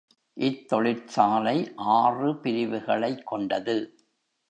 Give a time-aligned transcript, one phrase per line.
[0.39, 1.71] இத்தொழிற்சாலை
[1.75, 3.95] ஆறு பிரிவுகளைக் கொண்டது.